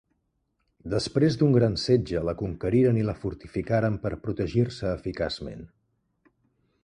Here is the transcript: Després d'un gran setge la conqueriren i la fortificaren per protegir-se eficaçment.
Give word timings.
Després 0.93 1.35
d'un 1.41 1.51
gran 1.57 1.75
setge 1.81 2.23
la 2.29 2.35
conqueriren 2.39 2.97
i 3.01 3.05
la 3.09 3.15
fortificaren 3.25 4.01
per 4.07 4.13
protegir-se 4.25 4.95
eficaçment. 4.97 5.63